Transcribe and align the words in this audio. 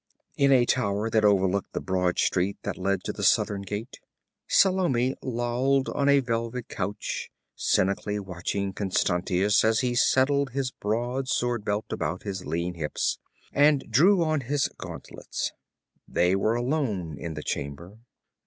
In 0.35 0.51
a 0.51 0.65
tower 0.65 1.11
that 1.11 1.23
overlooked 1.23 1.73
the 1.73 1.79
broad 1.79 2.17
street 2.17 2.57
that 2.63 2.75
led 2.79 3.03
to 3.03 3.13
the 3.13 3.21
southern 3.21 3.61
gate, 3.61 3.99
Salome 4.47 5.13
lolled 5.21 5.89
on 5.89 6.09
a 6.09 6.21
velvet 6.21 6.69
couch 6.69 7.29
cynically 7.55 8.17
watching 8.19 8.73
Constantius 8.73 9.63
as 9.63 9.81
he 9.81 9.93
settled 9.93 10.53
his 10.53 10.71
broad 10.71 11.27
sword 11.27 11.63
belt 11.63 11.85
about 11.91 12.23
his 12.23 12.47
lean 12.47 12.73
hips 12.73 13.19
and 13.53 13.83
drew 13.91 14.23
on 14.23 14.41
his 14.41 14.69
gauntlets. 14.69 15.51
They 16.07 16.35
were 16.35 16.55
alone 16.55 17.15
in 17.19 17.35
the 17.35 17.43
chamber. 17.43 17.99